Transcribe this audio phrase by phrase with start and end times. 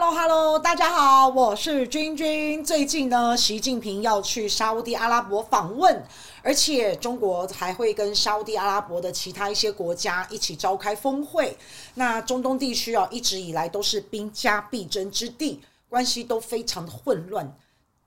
[0.00, 2.64] Hello Hello，大家好，我是君君。
[2.64, 6.00] 最近呢，习近平要去沙乌地阿拉伯访问，
[6.40, 11.58] 而且中国还会跟沙乌地阿拉伯的其他一些国家一起召开峰会。
[11.94, 17.52] 那中东地区啊，一直以来都是兵家必争之地，关系都非常的混乱。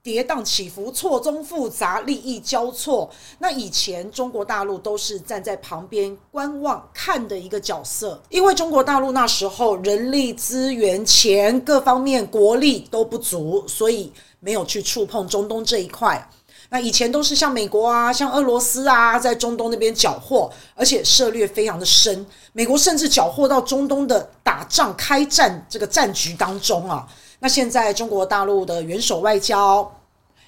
[0.02, 3.08] 跌宕起伏，错综复杂，利益交错。
[3.38, 16.28] 那以前中国大陆都是站在旁边观望看的一个角色，因为中国大陆那时候人力资源、钱各方面国力都不足，所以没有去触碰中东这一块。
[16.70, 22.26] 那以前都是像美国啊、像俄罗斯啊，在中东那边缴获，而且涉略非常的深。
[22.52, 27.06] 美国甚至缴获到中东的打仗、开战这个战局当中啊。
[27.42, 29.92] 那现在中国大陆的元首外交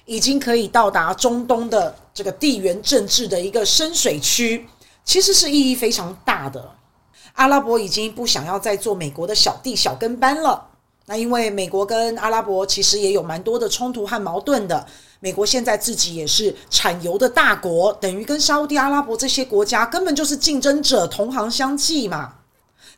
[0.05, 4.65] 已经可以到达中东的这个地缘政治的一个深水区，
[5.03, 6.71] 其实是意义非常大的。
[7.33, 10.69] 阿拉伯已经不想要再做美国的小弟小跟班了。
[11.07, 14.87] 那因为美国跟阿拉伯其实也有蛮多的冲突和矛盾的。
[15.19, 22.35] 美国现在自己也是产油的大国，等于跟沙乌地阿拉伯这些国家根本就是竞争者，同行相忌嘛。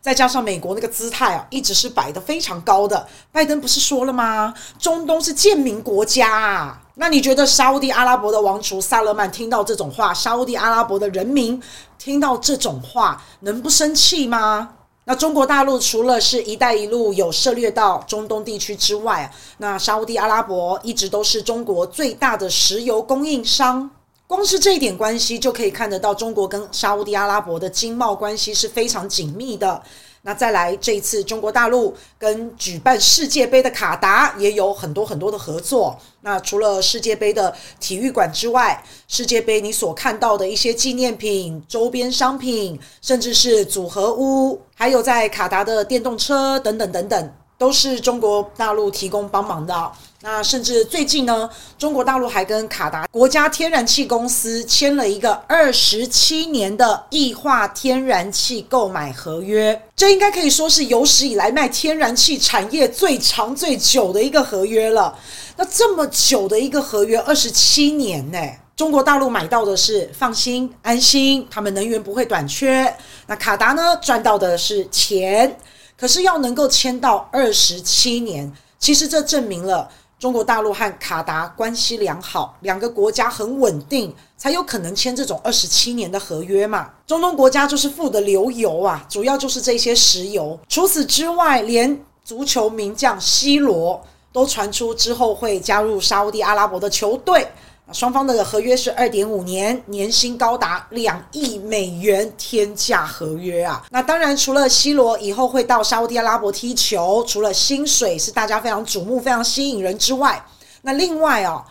[0.01, 3.07] 再加上美国那个姿态啊，一直是摆得非常高的。
[3.31, 4.53] 拜登不是说了吗？
[4.79, 6.81] 中东是贱民国家啊。
[6.95, 11.61] 那你觉得沙乌地阿拉伯的王储萨勒曼听到这种话，沙乌地阿拉伯的人民
[11.99, 14.69] 听到这种话，能不生气吗？
[15.03, 23.89] 那中国大陆除了是一带一路有涉猎到中东地区之外啊，那沙乌地阿拉伯一直都是中国最大的石油供应商。
[24.27, 29.81] 光是这一点关系，就可以看得到中国跟沙乌地阿拉伯的经贸关系是非常紧密的。
[30.23, 35.97] 那再来这一次，中国大陆跟举办世界杯的卡达也有很多很多的合作。
[36.21, 47.33] 那除了世界杯的体育馆之外，世界杯你所看到的一些纪念品、周边商品，甚至是组合屋，还有在卡达的电动车等等等等。
[47.57, 49.91] 都是中国大陆提供帮忙的。
[50.21, 59.79] 那甚至最近呢，中国大陆还跟卡达国家天然气公司签了一个二十七年的液化天然气购买合约。
[59.95, 65.17] 这应该可以说是有史以来卖天然气产业最长最久的一个合约了。
[65.55, 68.39] 那这么久的一个合约，二十七年呢，
[68.75, 72.91] 中国大陆买到的是放心安心，他们能源不会短缺。
[73.27, 75.57] 那卡达呢，赚到的是钱。
[75.97, 86.89] 可是要能够签到二十七年，其实这证明了中国大陆和卡达关系良好，两个国家很稳定，才有可能签这种二十七年的合约嘛。
[87.07, 90.59] 中东国家就是富得流油啊，主要就是这些石油。
[90.69, 93.99] 除此之外，连足球名将 C 罗
[94.31, 97.47] 都传出之后会加入沙乌地阿拉伯的球队。
[97.93, 103.81] 双方的合约是二点五年，年薪高达两亿美元，天价合约啊！
[103.89, 110.45] 那当然，除了 C 罗以后会到沙乌地阿拉伯踢球，除了薪水是大家非常瞩目、非常吸引人之外，
[110.81, 111.65] 那另外啊，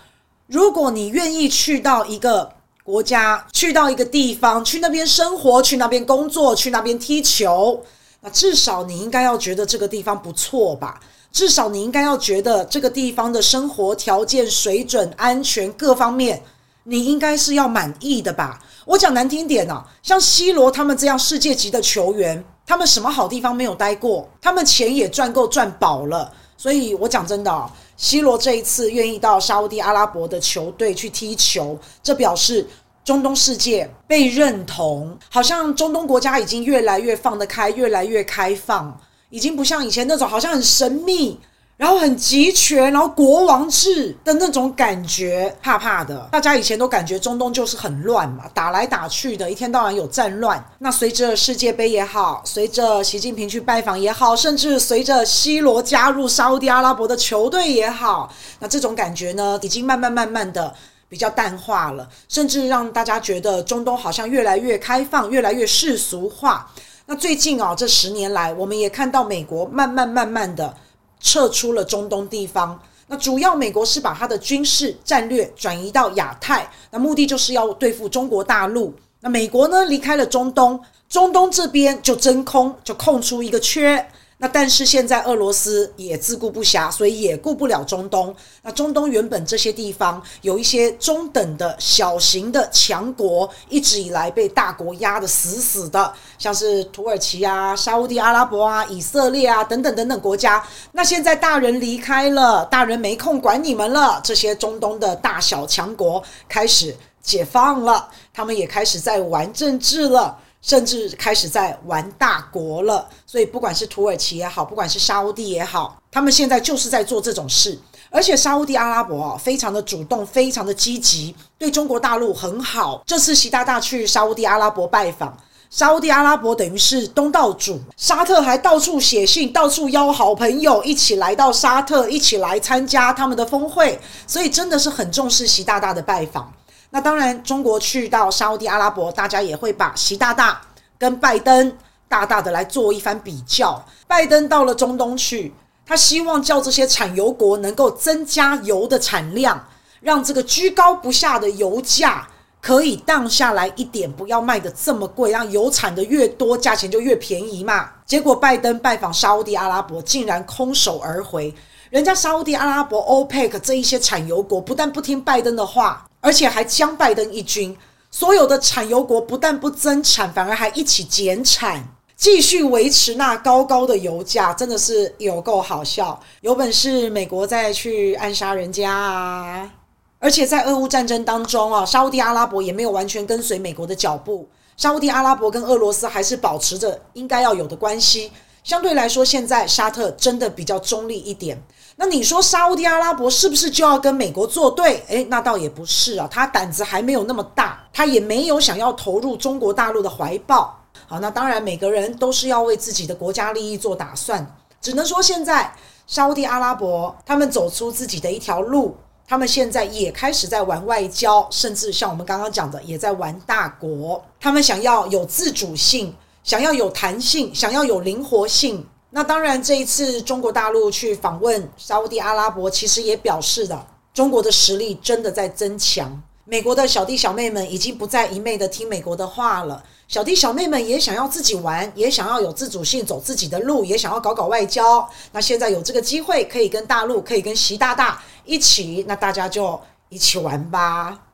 [0.47, 2.51] 如果你愿意去到一个
[2.83, 7.85] 国家、去到一个地方、去那边生活、去那边工作、去那边踢球，
[8.23, 10.99] 那至少你应该要觉得这个地方不错吧？
[11.33, 16.43] 至少你应该要觉得这个地方的生活条件、水准、安全各方面，
[16.85, 18.59] 你应该是要满意的吧？
[18.85, 24.29] 我讲难听点啊，像 C 罗他们这样世界级的球员，他们什么好地方没有待过？
[24.41, 26.33] 他们钱也赚够赚饱了。
[26.57, 32.67] 所以我讲真的啊，C 罗这一次愿意到沙乌地阿拉伯的球队去踢球，这表示
[33.05, 38.99] 中东世界被认同，好像中东国家已经越来越放得开，越来越开放。
[39.31, 41.39] 已经不像以前那种好像很神秘，
[41.77, 46.29] 然后很集权，然后国王制的那种感觉，怕怕的。
[46.33, 50.65] 大家以前都感觉中东就是很乱嘛，打来打去的，一天到晚有战乱。
[50.79, 60.73] 那随着世界杯也好，随着习近平去拜访也好，甚至随着 C 罗加入沙乌地阿拉伯的球队也好，那这种感觉呢，已经慢慢慢慢的
[61.09, 66.71] 比较淡化了，甚至让大家觉得中东好像越来越开放，越来越世俗化。
[67.09, 70.75] 那最近啊，这十年来，我们也看到美国慢慢慢慢的
[71.21, 72.77] 撤出了中东地方。
[73.07, 78.93] 那主要美国是把它的军事战略转移到亚太，那目的就是要对付中国大陆。
[79.21, 84.05] 那美国呢，离开了中东，中东这边就真空，就空出一个缺。
[84.39, 88.35] 那但是现在俄罗斯也自顾不暇，所以也顾不了中东。
[88.63, 100.63] 那中东原本这些地方有一些中等的小型的强国，一直以来被大国压得死死的，像是土耳其啊、沙乌地阿拉伯啊、以色列啊等等等等国家。
[100.93, 110.39] 那现在大人离开了，大人没空管你们了，这些中东的大小强国开始解放了，他们也开始在玩政治了。
[110.61, 113.09] 甚至开始在玩大国了。
[113.27, 117.79] 所以不管是土耳其也好，不管是沙乌地也好，他们现在就是在做这种事。
[118.09, 123.03] 而且沙乌地阿拉伯啊，非常的主动，非常的积极，对中国大陆很好。
[123.05, 125.37] 这次习大大去沙乌地阿拉伯拜访。
[125.69, 136.51] 沙乌地阿拉伯等于是东道主，沙特还到处写信，到处邀好朋友一起来到沙特，一起来参加他们的峰会，所以真的是很重视习大大的拜访。
[136.91, 140.61] 那当然，中国去到沙乌地阿拉伯，大家也会把习大大
[140.99, 141.77] 跟拜登
[142.09, 143.85] 大大的来做一番比较。
[144.07, 145.53] 拜登到了中东去，
[145.85, 149.67] 他希望叫这些产油国能够增加油的产量，
[150.01, 152.29] 让这个居高不下的油价。
[152.63, 157.89] 可以降下来一点，不要卖得这么贵，让油产的越多，价钱就越便宜嘛。
[158.05, 161.55] 结果拜登拜访沙乌地阿拉伯，竟然空手而回。
[161.91, 167.77] 人家沙乌地阿拉伯、OPEC 这一些产油国不但不听拜登的话，而且还将拜登一军。
[168.11, 171.87] 所有的产油国不但不增产，反而还一起减产，
[172.17, 176.19] 继续维持那高高的油价，真的是有够好笑。
[176.41, 179.71] 有本事美国再去暗杀人家啊！
[180.19, 184.49] 而且在俄乌战争当中啊，沙乌地阿拉伯也没有完全跟随美国的脚步。
[184.77, 188.33] 沙乌地阿拉伯跟俄罗斯还是保持着应该要有的关系。
[188.67, 191.57] 相对来说，现在沙特真的比较中立一点。
[191.95, 195.05] 那你说沙乌地阿拉伯是不是就要跟美国作对？
[195.07, 200.77] 诶，那倒也不是啊，他胆子还没有那么大，他也没有想要投入中国大陆的怀抱。
[201.07, 204.45] 好，那当然每个人都是要为自己的国家利益做打算。
[204.81, 205.73] 只能说现在
[206.09, 208.97] 沙乌地阿拉伯他们走出自己的一条路。
[209.29, 214.25] 他们现在也开始在玩外交，甚至像我们刚刚讲的，也在玩大国。
[214.41, 216.15] 他们想要有自主性，
[216.47, 218.87] 想要有弹性，想要有灵活性。
[219.11, 223.85] 那当然，这一次中国大陆去访问沙乌地阿拉伯，其实也表示了
[224.15, 226.23] 中国的实力真的在增强。
[226.45, 235.05] 美国的小弟小妹们已经不再一昧的听美国的话了，小弟小妹们也想要自己玩，也想要有自主性，走自己的路，也想要搞搞外交。
[235.33, 241.26] 那现在有这个机会，可以跟大陆，可以跟习大大一起，那大家就一起玩吧。